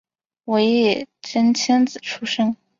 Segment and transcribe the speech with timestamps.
[0.45, 2.57] 尾野真千子出身。